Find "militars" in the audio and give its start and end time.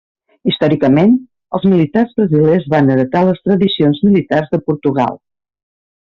1.73-2.15, 4.09-4.49